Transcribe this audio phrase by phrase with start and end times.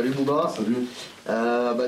[0.00, 0.50] Salut Bouba.
[0.56, 0.86] Salut.
[1.28, 1.84] Euh, bah,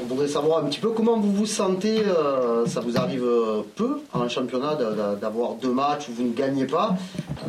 [0.00, 2.00] on voudrait savoir un petit peu comment vous vous sentez.
[2.06, 4.76] euh, ça vous arrive euh, peu en championnat
[5.20, 6.96] d'avoir deux matchs où vous ne gagnez pas.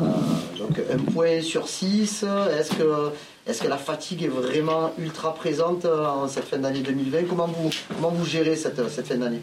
[0.02, 0.04] Euh,
[0.58, 2.24] donc un point sur six.
[2.24, 3.08] Est-ce que,
[3.46, 7.70] est que la fatigue est vraiment ultra présente en cette fin d'année 2020 comment vous,
[7.94, 9.40] comment vous gérez cette, cette fin d'année?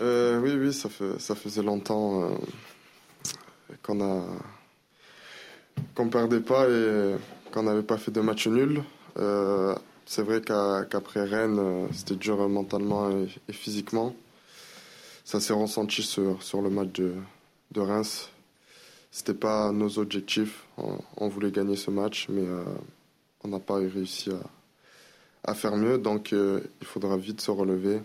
[0.00, 2.28] Oui, oui, ça, fait, ça faisait longtemps
[3.84, 4.24] qu'on a
[5.94, 7.14] qu'on perdait pas et
[7.52, 8.82] qu'on n'avait pas fait de match nul.
[9.18, 9.74] Euh,
[10.04, 14.14] c'est vrai qu'après Rennes, euh, c'était dur mentalement et, physiquement.
[15.24, 17.14] Ça s'est ressenti sur, le match de,
[17.72, 18.30] de Reims.
[19.10, 20.64] C'était pas nos objectifs.
[20.76, 22.64] On, voulait gagner ce match, mais euh,
[23.42, 24.30] on n'a pas réussi
[25.42, 25.98] à, faire mieux.
[25.98, 28.02] Donc, il faudra vite se relever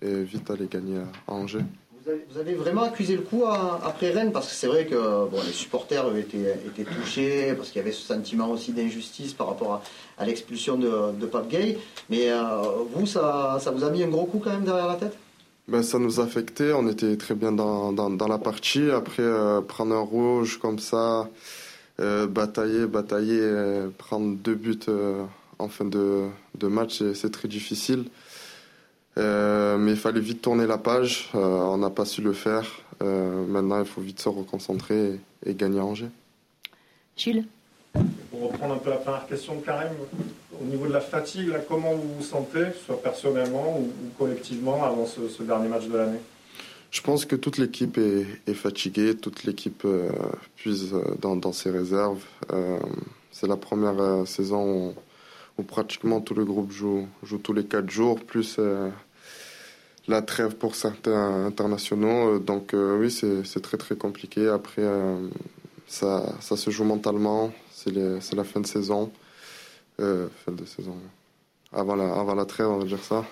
[0.00, 1.64] et vite aller gagner à Angers.
[2.04, 6.16] Vous avez, vraiment accusé le coup après Rennes parce que c'est vrai que les supporters
[6.16, 9.82] étaient, étaient touchés parce qu'il y avait ce sentiment aussi d'injustice par rapport
[10.18, 11.78] à, l'expulsion de, de Pape Gay.
[12.10, 12.62] Mais euh,
[12.92, 15.16] vous, ça, vous a mis un gros coup quand même derrière la tête?
[15.66, 18.90] Ben, ça nous affectait, on était très bien dans, la partie.
[18.90, 21.30] Après, euh, prendre un rouge comme ça,
[22.00, 24.78] euh, batailler, batailler, prendre deux buts
[25.58, 26.28] en fin de,
[26.62, 28.04] match, c'est très difficile.
[29.16, 32.66] Euh, mais il fallait vite tourner la page, Euh, on n'a pas su le faire.
[33.02, 36.10] Euh, maintenant, il faut vite se reconcentrer et, et gagner à Angers.
[37.16, 37.46] Gilles
[38.30, 39.92] Pour reprendre un peu la première question de Karim,
[40.60, 44.84] au niveau de la fatigue, là, comment vous vous sentez, soit personnellement ou, ou collectivement,
[44.84, 46.20] avant ce, ce dernier match de l'année?
[46.90, 50.10] Je pense que toute l'équipe est, est fatiguée, toute l'équipe euh,
[50.56, 52.22] puise dans, dans ses réserves.
[52.52, 52.78] Euh,
[53.32, 54.94] c'est la première euh, saison où,
[55.58, 58.90] où pratiquement tout le groupe joue, joue tous les quatre jours, plus euh,
[60.08, 62.34] la trêve pour certains internationaux.
[62.34, 64.48] Euh, Donc euh, oui, c'est très très compliqué.
[64.48, 65.28] Après, euh,
[65.86, 67.52] ça, ça se joue mentalement.
[67.72, 67.92] C'est
[68.34, 69.12] la fin de saison.
[70.00, 70.96] Euh, fin de saison.
[71.72, 73.24] Avant la, avant la trêve, on va dire ça.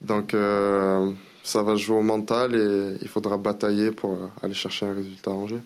[0.00, 1.10] Donc euh,
[1.42, 5.34] ça va jouer au mental et il faudra batailler pour aller chercher un résultat à
[5.34, 5.62] Angers.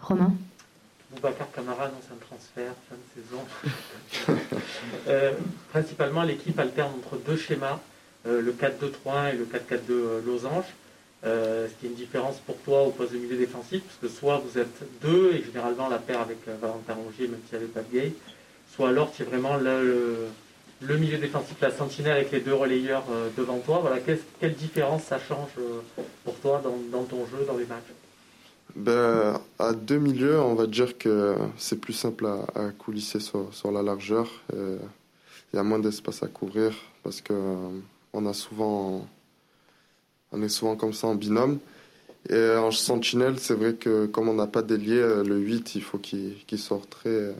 [0.00, 0.32] Romain?
[1.14, 3.42] Boubacar Camara annonce un transfert fin de saison.
[5.08, 5.32] Euh,
[5.70, 7.78] principalement, l'équipe alterne entre deux schémas,
[8.26, 10.64] euh, le 4-2-3-1 et le 4-4-2 euh, losange.
[11.26, 14.18] Euh, ce qui est une différence pour toi au poste de milieu défensif, parce que
[14.18, 17.72] soit vous êtes deux, et généralement la paire avec Valentin Rongier, même s'il n'y avait
[17.72, 18.12] pas de gay,
[18.74, 20.28] soit alors tu es vraiment le,
[20.98, 23.04] milieu défensif, la sentinelle avec les deux relayeurs
[23.38, 23.78] devant toi.
[23.80, 25.48] Voilà, qu'est-ce- quelle différence ça change
[26.24, 28.03] pour toi dans ton jeu, dans les matchs?
[28.76, 33.82] Ben, à deux milieux, on va dire que c'est plus simple à, coulisser sur, la
[33.82, 34.28] largeur.
[34.52, 36.74] Il y a moins d'espace à couvrir
[37.04, 37.68] parce que euh,
[38.24, 38.32] est
[40.48, 41.60] souvent comme ça en binôme.
[42.28, 45.82] Et en sentinelle, c'est vrai que comme on n'a pas d'ailier, euh, le 8, il
[45.82, 47.36] faut qu'il qu'il sorte très,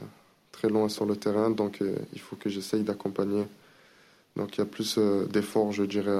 [0.53, 1.49] très loin sur le terrain.
[1.49, 3.43] Donc euh, il faut que j'essaye d'accompagner.
[4.37, 4.97] Donc il y a plus
[5.29, 6.17] d'efforts, je dirais,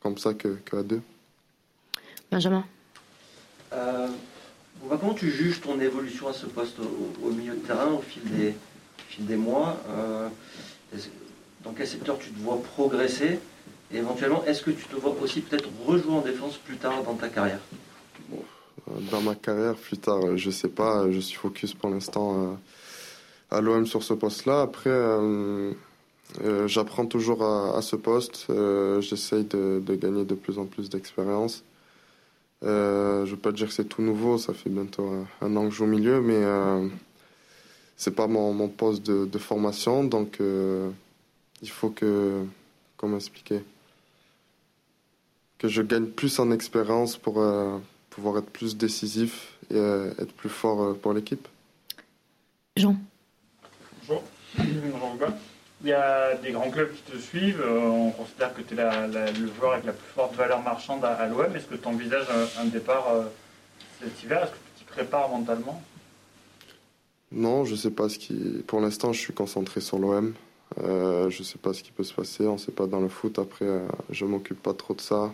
[0.00, 1.02] comme ça que, qu'à deux.
[2.30, 2.64] Benjamin?
[3.72, 4.08] Euh,
[4.80, 6.78] Bouba, comment tu juges ton évolution à ce poste
[7.22, 8.22] au, milieu de terrain au fil
[9.18, 10.28] des, mois Euh,
[11.62, 13.38] Dans quel secteur tu te vois progresser
[13.92, 17.14] Et éventuellement, est-ce que tu te vois aussi peut-être rejouer en défense plus tard dans
[17.14, 17.60] ta carrière?
[19.10, 21.10] Dans ma carrière plus tard, euh, je sais pas.
[21.10, 22.54] Je suis focus pour l'instant euh,
[23.50, 24.62] à l'OM sur ce poste-là.
[24.62, 25.72] Après, euh,
[26.42, 28.46] euh, j'apprends toujours à, ce poste.
[28.50, 31.62] Euh, J'essaye de gagner de plus en plus d'expérience.
[32.64, 34.38] Euh, je veux pas dire que c'est tout nouveau.
[34.38, 36.88] Ça fait bientôt un, an que je joue au milieu, mais euh,
[37.96, 40.04] c'est pas mon, mon poste de, de formation.
[40.04, 40.90] Donc, euh,
[41.62, 42.44] il faut que,
[42.96, 43.62] comment expliquer,
[45.58, 47.78] que je gagne plus en expérience pour euh,
[48.10, 51.46] pouvoir être plus décisif et euh, être plus fort pour l'équipe.
[52.76, 52.96] Jean
[54.08, 54.22] Bonjour.
[54.58, 55.38] Bonjour, Bouba.
[55.82, 57.60] Il y a des grands clubs qui te suivent.
[57.60, 60.62] euh, On considère que tu es la- la- le joueur avec la plus forte valeur
[60.62, 61.54] marchande à, à l'OM.
[61.56, 63.24] Est-ce que tu envisages un, un départ euh,
[64.00, 64.44] cet hiver?
[64.44, 65.82] Est-ce que tu t'y prépares mentalement?
[67.32, 68.34] Non, je sais pas ce qui.
[68.66, 70.34] Pour l'instant, je suis concentré sur l'OM.
[70.78, 72.46] Euh, je sais pas ce qui peut se passer.
[72.46, 73.38] On sait pas dans le foot.
[73.40, 75.32] Après, euh, je m'occupe pas trop de ça.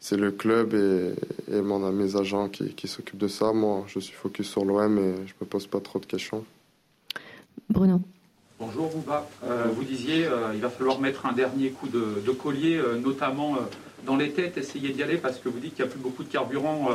[0.00, 1.14] C'est le club et,
[1.54, 3.52] et mon, mes agents qui, qui s'occupent de ça.
[3.52, 6.44] Moi, je suis focus sur l'OM et je me pose pas trop de questions.
[7.68, 8.00] Bruno
[8.64, 9.28] Bonjour Bouba.
[9.42, 13.58] Euh, vous disiez euh, il va falloir mettre un dernier coup de, collier, euh, notamment
[14.06, 16.22] dans les têtes, essayer d'y aller parce que vous dites qu'il n'y a plus beaucoup
[16.22, 16.90] de carburant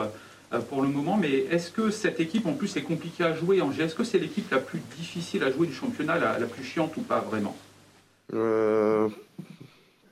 [0.70, 1.18] pour le moment.
[1.18, 4.18] Mais est-ce que cette équipe en plus est compliquée à jouer Angers Est-ce que c'est
[4.18, 7.58] l'équipe la plus difficile à jouer du championnat, la, plus chiante ou pas vraiment?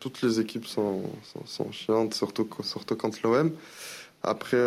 [0.02, 1.04] Toutes les équipes sont,
[1.46, 3.54] sont, chiantes, surtout, surtout contre l'OM.
[4.24, 4.58] Après,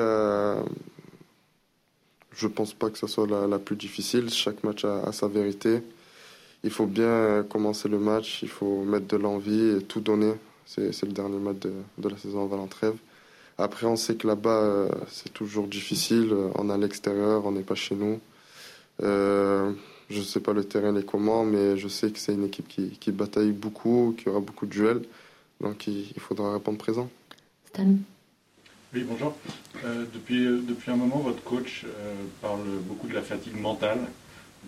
[2.33, 4.31] je pense pas que ce soit la, plus difficile.
[4.31, 5.83] Chaque match a sa vérité.
[6.65, 10.33] Il faut bien commencer le match, il faut mettre de l'envie et tout donner.
[10.67, 12.97] C'est le dernier match de, la saison avant la trêve.
[13.57, 16.35] Après, on sait que là-bas, c'est toujours difficile.
[16.57, 18.21] On est à l'extérieur, on n'est pas chez nous.
[19.01, 19.75] je
[20.11, 22.91] ne sais pas le terrain et comment, mais je sais que c'est une équipe qui,
[22.91, 25.03] qui, bataille beaucoup, qui aura beaucoup de duels.
[25.61, 27.09] Donc il, faudra répondre présent.
[27.67, 27.87] Stan
[28.93, 29.35] Oui, bonjour.
[30.13, 31.87] depuis, depuis un moment, votre coach
[32.43, 34.01] parle beaucoup de la fatigue mentale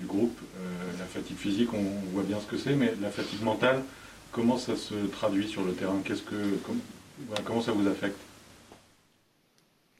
[0.00, 0.38] du groupe.
[0.58, 3.82] Euh, la fatigue physique, on, voit bien ce que c'est, mais la fatigue mentale,
[4.32, 6.00] comment ça se traduit sur le terrain?
[6.04, 6.34] Qu'est-ce que,
[7.44, 8.18] Comment ça vous affecte?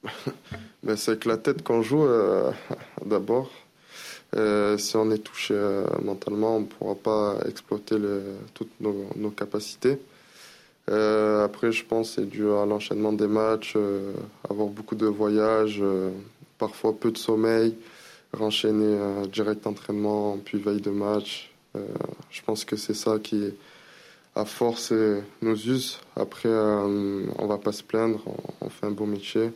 [0.83, 2.51] Ben, C'est avec la tête qu'on joue euh,
[3.05, 3.51] d'abord.
[4.35, 5.55] Euh, si on est touché
[6.03, 7.97] mentalement, on ne pourra pas exploiter
[8.55, 9.99] toutes nos, capacités.
[10.89, 13.77] après, je pense que c'est dû à l'enchaînement des matchs,
[14.49, 15.83] avoir beaucoup de voyages,
[16.59, 17.77] parfois peu de sommeil
[18.33, 21.51] renchaîner un direct entraînement, puis veille de match.
[21.77, 21.87] Euh,
[22.31, 23.53] je pense que c'est ça qui,
[24.35, 24.93] à force,
[25.43, 25.99] nous use.
[26.17, 28.21] Après, euh, on va pas se plaindre,
[28.61, 29.51] on, fait un beau métier.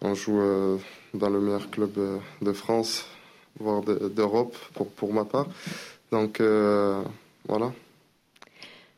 [0.00, 0.78] On joue euh,
[1.14, 1.92] dans le meilleur club
[2.40, 3.06] de France,
[3.58, 5.46] voire d'Europe, pour, pour ma part.
[6.10, 6.40] Donc,
[7.48, 7.72] voilà.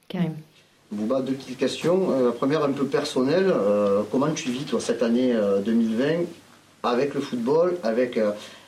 [0.09, 0.35] Karim.
[0.93, 2.25] Bouba, deux petites questions.
[2.25, 3.53] la première, un peu personnelle.
[4.11, 5.35] comment tu vis, toi, cette année
[5.65, 6.25] 2020
[6.83, 8.19] avec le football, avec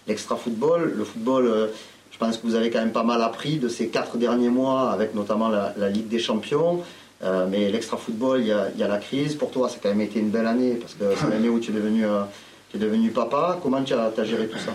[0.06, 0.94] l'extra-football.
[0.96, 1.66] Le football, euh,
[2.10, 4.90] je pense que vous avez quand même pas mal appris de ces quatre derniers mois,
[4.90, 6.82] avec notamment la, Ligue des Champions.
[7.22, 9.34] Euh, mais l'extra-football, il y, a, la crise.
[9.34, 11.58] Pour toi, ça a quand même été une belle année, parce que c'est l'année où
[11.58, 12.22] tu es devenu, euh,
[12.70, 13.58] tu es papa.
[13.62, 14.74] Comment tu as, géré tout ça?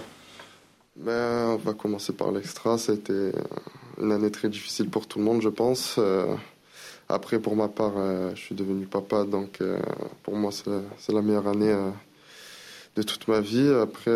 [0.96, 2.78] Ben, On va commencer par l'extra.
[2.78, 3.32] Ça a été
[4.02, 6.00] une année très difficile pour tout le monde, je pense.
[7.08, 7.94] après, pour ma part,
[8.34, 9.60] je suis devenu papa, donc
[10.24, 11.76] pour moi, c'est la meilleure année
[12.96, 13.70] de toute ma vie.
[13.70, 14.12] Après,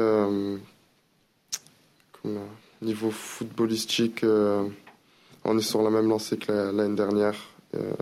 [2.82, 4.68] Niveau footballistique, euh,
[5.44, 7.36] on est sur la même lancée que l'année dernière.
[7.74, 7.94] Euh,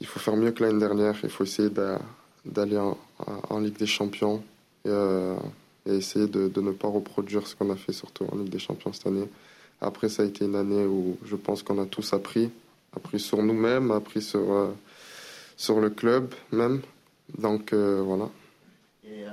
[0.00, 1.16] il faut faire mieux que l'année dernière.
[1.22, 1.70] Il faut essayer
[2.44, 4.42] d'aller en, Ligue des Champions
[4.84, 5.36] et, euh,
[5.86, 9.06] essayer de, ne pas reproduire ce qu'on a fait surtout en Ligue des Champions cette
[9.06, 9.28] année.
[9.80, 12.50] Après, ça a été une année où je pense qu'on a tous appris,
[12.96, 14.72] appris sur nous-mêmes, appris sur,
[15.56, 16.80] sur le club même.
[17.38, 18.28] Donc voilà.
[19.04, 19.24] Et,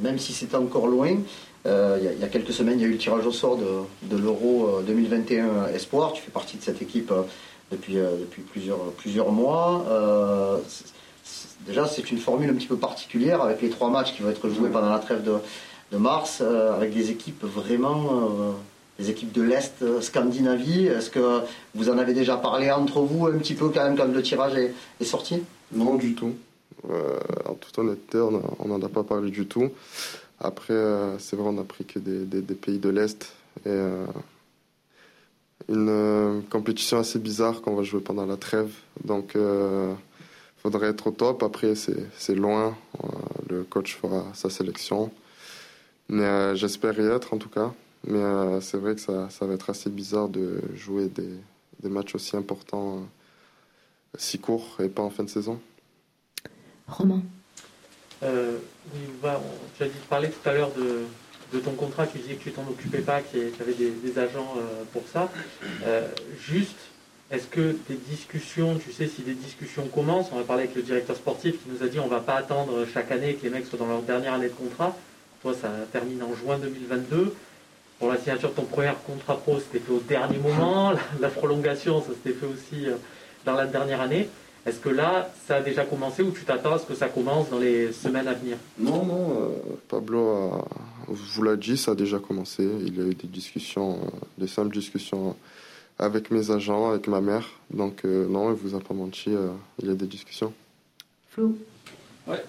[0.00, 1.16] même si c'est encore loin,
[1.68, 4.80] il y, a quelques semaines, il y a eu le tirage au sort de, l'Euro
[4.86, 6.12] 2021 euh, Espoir.
[6.12, 7.22] Tu fais partie de cette équipe euh,
[7.70, 9.84] depuis, plusieurs, mois.
[11.66, 14.48] déjà, c'est une formule un petit peu particulière avec les trois matchs qui vont être
[14.48, 18.54] joués pendant la trêve de, mars, avec des équipes vraiment,
[18.98, 20.86] des équipes de l'Est, Scandinavie.
[20.86, 21.40] Est-ce que
[21.74, 24.54] vous en avez déjà parlé entre vous un petit peu quand même quand le tirage
[24.54, 25.42] est, sorti?
[25.72, 26.34] Non, du tout.
[26.84, 29.70] en toute honnêteté, on n'en a pas parlé du tout.
[30.40, 33.32] Après, euh, c'est vrai, on n'a pris que des, pays de l'Est.
[33.66, 34.06] Et euh,
[35.68, 38.72] une euh, compétition assez bizarre qu'on va jouer pendant la trêve.
[39.04, 39.96] Donc, il
[40.62, 41.42] faudrait être au top.
[41.42, 42.76] Après, c'est loin.
[43.48, 45.10] le coach fera sa sélection.
[46.08, 47.72] Mais j'espère y être en tout cas.
[48.06, 53.02] Mais c'est vrai que ça, va être assez bizarre de jouer des matchs aussi importants
[54.16, 55.60] si courts et pas en fin de saison.
[56.86, 57.22] Romain
[58.22, 58.58] euh,
[58.94, 59.00] oui,
[59.76, 62.66] tu as dit, parler tout à l'heure de, ton contrat, tu disais que tu t'en
[62.68, 65.30] occupais pas, qu'il y avait des, agents euh, pour ça.
[65.86, 66.08] Euh,
[66.40, 66.78] juste,
[67.30, 70.82] est-ce que des discussions, tu sais si des discussions commencent, on va parler avec le
[70.82, 73.66] directeur sportif qui nous a dit on va pas attendre chaque année que les mecs
[73.66, 74.96] soient dans leur dernière année de contrat.
[75.42, 77.34] Toi, ça termine en juin 2022.
[77.98, 80.92] Pour la signature de ton premier contrat pro, c'était fait au dernier moment.
[81.20, 82.86] la prolongation, ça s'était fait aussi
[83.44, 84.28] dans la dernière année.
[84.68, 87.48] Est-ce que là, ça a déjà commencé ou tu t'attends à ce que ça commence
[87.48, 88.58] dans les semaines à venir?
[88.78, 89.48] Non, non, euh,
[89.88, 90.62] Pablo
[91.08, 92.68] vous l'a dit, ça a déjà commencé.
[92.80, 95.36] Il y a eu des discussions, euh, des simples discussions
[95.98, 97.48] avec mes agents, avec ma mère.
[97.70, 99.30] Donc euh, non, il vous a pas menti,
[99.82, 100.52] il y a des discussions.
[101.30, 101.56] Flou
[102.26, 102.44] Ouais.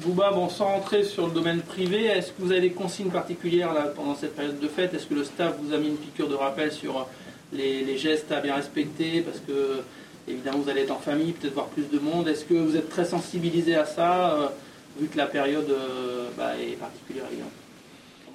[0.00, 3.74] Bouba, bon, sans rentrer sur le domaine privé, est-ce que vous avez des consignes particulières
[3.74, 4.94] là, pendant cette période de fête?
[4.94, 7.06] Est-ce que le staff vous a mis une piqûre de rappel sur
[7.52, 9.22] les, les gestes à bien respecter?
[9.22, 9.82] Parce que
[10.28, 12.28] Évidemment, vous allez être en famille, peut-être voir plus de monde.
[12.28, 14.48] Est-ce que vous êtes très sensibilisé à ça, euh,
[15.00, 17.24] vu que la période euh, bah, est particulière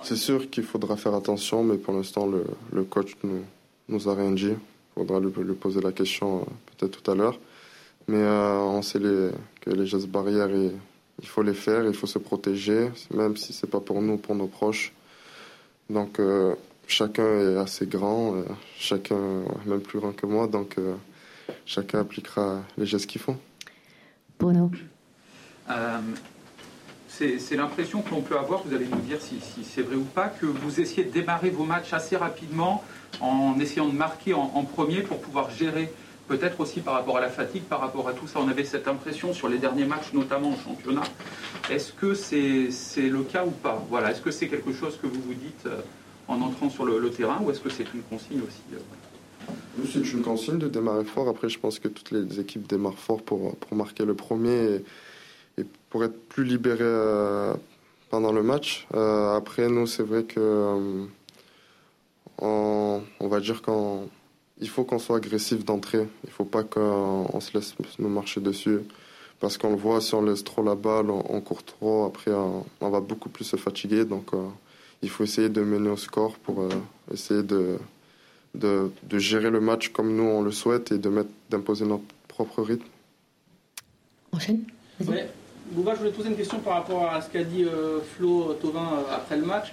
[0.02, 3.12] C'est sûr qu'il faudra faire attention, mais pour l'instant, le, coach
[3.90, 4.54] nous, a rien dit.
[4.54, 6.44] Il faudra lui, poser la question euh,
[6.78, 7.40] peut-être tout à l'heure.
[8.08, 12.90] Mais on sait que les gestes barrières, il faut les faire, il faut se protéger,
[13.14, 14.92] même si c'est pas pour nous, pour nos proches.
[15.90, 16.20] Donc
[16.86, 18.44] chacun est assez grand,
[18.78, 20.76] chacun même plus grand que moi, donc
[21.66, 23.36] chacun appliquera les gestes qu'il faut.
[24.40, 24.72] Bruno
[25.70, 26.00] euh,
[27.08, 30.28] c'est l'impression que l'on peut avoir, vous allez nous dire si, c'est vrai ou pas,
[30.30, 32.84] que vous essayez de démarrer vos matchs assez rapidement
[33.22, 35.94] en essayant de marquer en, premier pour pouvoir gérer
[36.28, 38.40] peut-être aussi par rapport à la fatigue, par rapport à tout ça.
[38.40, 41.04] On avait cette impression sur les derniers matchs, notamment en championnat.
[41.70, 43.84] Est-ce que c'est le cas ou pas?
[43.90, 44.12] Voilà.
[44.12, 45.82] Est-ce que c'est quelque chose que vous vous dites euh,
[46.28, 48.78] en entrant sur le, terrain ou est-ce que c'est une consigne aussi euh,
[49.92, 51.28] C'est une consigne de démarrer fort.
[51.28, 54.82] Après, je pense que toutes les équipes démarrent fort pour, pour marquer le premier
[55.58, 57.54] et, pour être plus libérés euh,
[58.10, 58.88] pendant le match.
[58.94, 61.08] après, nous, c'est vrai que
[62.40, 64.08] on, on va dire quand
[64.64, 66.08] il faut qu'on soit agressif d'entrée.
[66.24, 68.80] Il ne faut pas qu'on se laisse nous marcher dessus.
[69.40, 72.90] Parce qu'on le voit, si on laisse trop la balle, on, court trop, après on,
[72.90, 74.06] va beaucoup plus se fatiguer.
[74.06, 74.48] Donc euh,
[75.02, 76.70] il faut essayer de mener au score pour euh,
[77.12, 77.78] essayer de,
[78.56, 82.62] de, gérer le match comme nous on le souhaite et de mettre d'imposer notre propre
[82.62, 82.86] rythme.
[84.32, 84.64] Enchaîne.
[85.08, 85.30] Ouais.
[85.72, 88.54] Bouba, je voulais te poser une question par rapport à ce qu'a dit euh, Flo
[88.62, 89.72] Tovin après le match.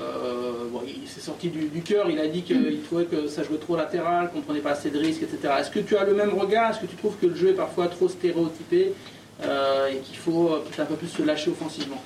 [0.00, 3.76] Euh, il s'est sorti du, cœur, il a dit qu'il trouvait que ça jouait trop
[3.76, 5.54] latéral, qu'on prenait pas assez de risques, etc.
[5.58, 6.70] Est-ce que tu as le même regard?
[6.70, 8.92] Est-ce que tu trouves que le jeu est parfois trop stéréotypé
[9.42, 12.00] euh, et qu'il faut peut-être un peu plus se lâcher offensivement?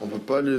[0.00, 0.58] On ne peut pas aller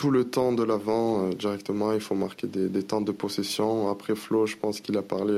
[0.00, 3.90] tout le temps de l'avant euh, directement, il faut marquer des, temps de possession.
[3.90, 5.36] Après Flo, je pense qu'il a parlé.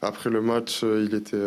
[0.00, 1.46] après le match, il était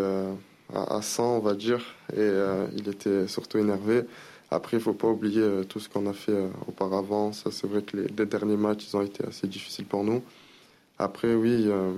[0.73, 2.29] à 100, on va dire, et
[2.75, 4.03] il était surtout énervé.
[4.49, 7.33] Après, il faut pas oublier euh, tout ce qu'on a fait euh, auparavant.
[7.33, 10.23] Ça, c'est vrai que les, derniers matchs, ils ont été assez difficiles pour nous.
[10.99, 11.91] Après, oui, euh,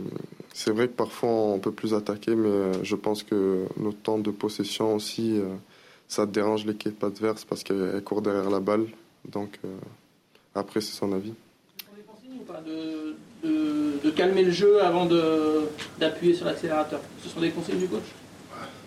[0.53, 4.31] c'est vrai que parfois on peut plus attaquer, mais je pense que notre temps de
[4.31, 5.39] possession aussi,
[6.09, 8.87] ça dérange l'équipe adverse parce qu'elle court derrière la balle.
[9.25, 9.59] Donc,
[10.55, 11.33] après, c'est son avis.
[11.95, 13.15] des consignes ou pas de,
[14.03, 15.07] de, calmer le jeu avant
[15.99, 16.99] d'appuyer sur l'accélérateur?
[17.23, 18.03] Ce sont des consignes du coach?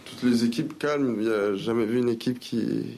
[0.05, 1.17] Toutes les équipes calment.
[1.19, 2.97] Il n'y a jamais vu une équipe qui,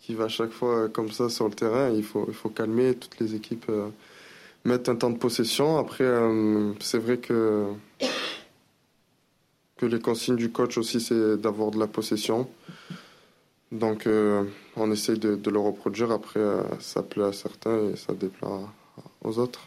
[0.00, 1.90] qui va chaque fois comme ça sur le terrain.
[1.90, 3.88] Il faut, il faut calmer toutes les équipes, euh,
[4.64, 5.78] mettre un temps de possession.
[5.78, 7.66] Après, euh, c'est vrai que,
[9.76, 12.48] que les consignes du coach aussi, c'est d'avoir de la possession.
[13.72, 14.44] Donc, euh,
[14.76, 16.10] on essaye de, le reproduire.
[16.10, 16.40] Après,
[16.78, 18.48] ça plaît à certains et ça déplaît
[19.22, 19.60] aux autres.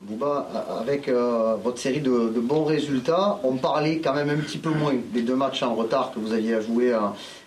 [0.00, 0.48] Bouba,
[0.80, 4.94] avec votre série de, de, bons résultats, on parlait quand même un petit peu moins
[5.12, 6.94] des deux matchs en retard que vous aviez à jouer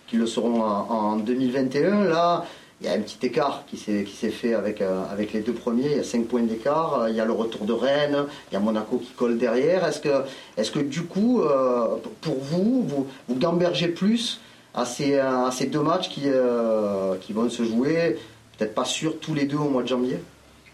[0.09, 2.05] qui le seront en, 2021.
[2.05, 2.45] Là,
[2.81, 5.91] il y a un petit écart qui s'est, fait avec, euh, avec les deux premiers.
[5.91, 7.07] Il y a 5 points d'écart.
[7.09, 8.25] Il y a le retour de Rennes.
[8.49, 9.85] Il y a Monaco qui colle derrière.
[9.85, 14.39] Est-ce que, du coup, euh, pour vous, vous, vous gambergez plus
[14.73, 18.17] à ces, deux matchs qui, euh, qui vont se jouer,
[18.57, 20.19] peut-être pas sûr tous les deux au mois de janvier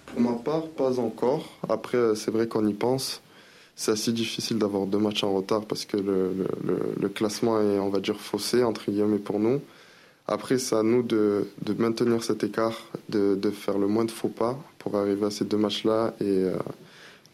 [0.06, 1.46] Pour ma part, pas encore.
[1.70, 3.22] Après, c'est vrai qu'on y pense
[3.76, 8.00] c'est assez difficile d'avoir deux matchs en retard parce que le, classement est, on va
[8.00, 9.62] dire, faussé, entre guillemets, pour nous.
[10.28, 11.48] Après, c'est à nous de,
[11.78, 15.58] maintenir cet écart, de, faire le moins de faux pas pour arriver à ces deux
[15.58, 16.56] matchs-là et euh,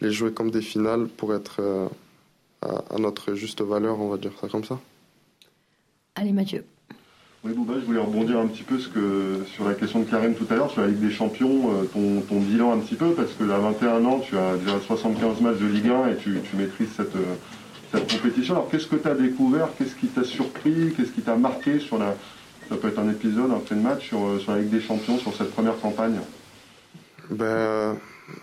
[0.01, 1.88] les jouer comme des finales pour être euh,
[2.62, 4.80] à, notre juste valeur, on va dire ça comme ça.
[6.15, 6.65] Allez, Mathieu.
[7.44, 10.56] Oui, Bouba, je voulais rebondir un petit peu sur la question de Karim tout à
[10.56, 13.58] l'heure, sur la Ligue des Champions, euh, ton, bilan un petit peu, parce que à
[13.58, 17.34] 21 ans, tu as déjà 75 matchs de Ligue 1 et tu, maîtrises cette, euh,
[17.91, 18.53] cette, compétition.
[18.56, 19.70] Alors, qu'est-ce que tu as découvert?
[19.77, 20.94] Qu'est-ce qui t'a surpris?
[20.96, 22.15] Qu'est-ce qui t'a marqué sur la.
[22.70, 24.82] Ça peut être un épisode, un fait de match sur, euh, sur la Ligue des
[24.82, 26.20] Champions, sur cette première campagne?
[27.32, 27.98] Ben,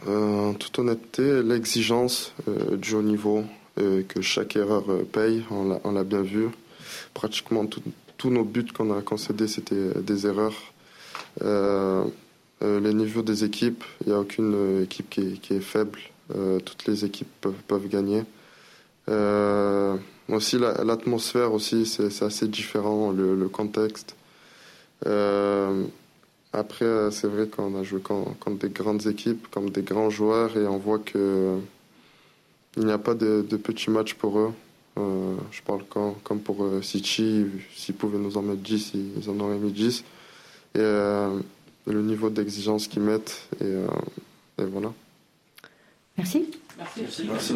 [0.08, 2.34] En toute honnêteté, l'exigence
[2.72, 3.44] du haut niveau,
[3.76, 6.48] que chaque erreur paye, on l'a bien vu.
[7.14, 7.64] Pratiquement
[8.18, 10.72] tous nos buts qu'on a concédés, c'était des erreurs.
[11.42, 12.04] Euh,
[12.62, 16.00] euh, les niveaux des équipes, il n'y a aucune équipe qui est, faible.
[16.34, 18.24] Euh, toutes les équipes peuvent, gagner.
[20.28, 24.16] aussi, l'atmosphère aussi, c'est assez différent, le, contexte.
[26.52, 30.66] après, c'est vrai qu'on a joué contre, des grandes équipes, comme des grands joueurs, et
[30.66, 31.56] on voit que
[32.76, 34.52] il n'y a pas de petits matchs pour eux.
[34.98, 39.38] Euh, je parle comme, pour euh, City, s'ils pouvaient nous en mettre 10, ils en
[39.40, 40.00] auraient mis 10.
[40.00, 41.38] Et euh,
[41.86, 43.74] le niveau d'exigence qu'ils mettent, et,
[44.58, 44.92] voilà.
[46.16, 46.50] Merci.
[46.76, 47.00] Merci.
[47.26, 47.26] Merci.
[47.26, 47.54] Merci.